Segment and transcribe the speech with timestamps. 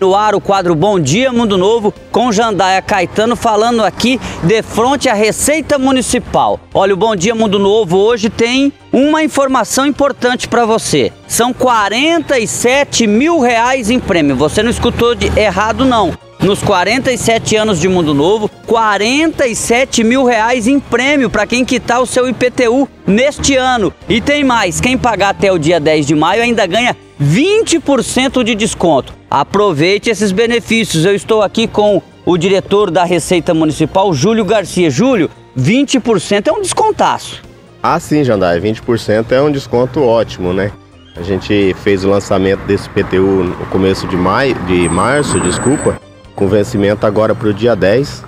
[0.00, 5.10] No ar o quadro Bom Dia Mundo Novo com Jandaia Caetano falando aqui de frente
[5.10, 6.58] à Receita Municipal.
[6.72, 11.12] Olha, o Bom Dia Mundo Novo hoje tem uma informação importante para você.
[11.28, 14.34] São 47 mil reais em prêmio.
[14.36, 16.16] Você não escutou de errado não.
[16.40, 22.06] Nos 47 anos de Mundo Novo, 47 mil reais em prêmio para quem quitar o
[22.06, 23.92] seu IPTU neste ano.
[24.08, 28.54] E tem mais, quem pagar até o dia 10 de maio ainda ganha 20% de
[28.54, 29.12] desconto.
[29.30, 31.04] Aproveite esses benefícios.
[31.04, 34.88] Eu estou aqui com o diretor da Receita Municipal, Júlio Garcia.
[34.88, 37.42] Júlio, 20% é um descontaço.
[37.82, 40.72] Ah, sim, Jandai, 20% é um desconto ótimo, né?
[41.14, 46.00] A gente fez o lançamento desse PTU no começo de maio, de março, desculpa,
[46.34, 48.24] com vencimento agora para o dia 10.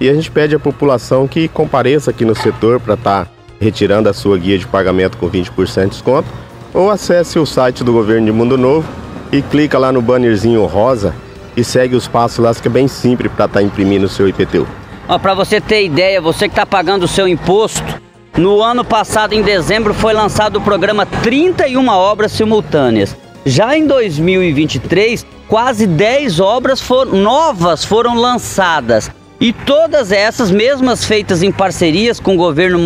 [0.00, 4.08] E a gente pede à população que compareça aqui no setor para estar tá retirando
[4.08, 6.28] a sua guia de pagamento com 20% de desconto
[6.74, 8.88] ou acesse o site do Governo de Mundo Novo
[9.30, 11.14] e clica lá no bannerzinho rosa
[11.56, 14.28] e segue os passos lá que é bem simples para estar tá imprimindo o seu
[14.28, 14.66] IPTU.
[15.20, 18.00] Para você ter ideia, você que está pagando o seu imposto,
[18.36, 23.14] no ano passado, em dezembro, foi lançado o programa 31 Obras Simultâneas.
[23.44, 29.10] Já em 2023, quase 10 obras for, novas foram lançadas.
[29.38, 32.78] E todas essas, mesmas feitas em parcerias com o governo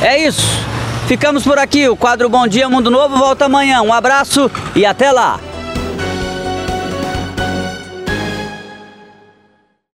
[0.00, 0.46] É isso.
[1.08, 1.88] Ficamos por aqui.
[1.88, 3.82] O quadro Bom Dia Mundo Novo volta amanhã.
[3.82, 5.40] Um abraço e até lá.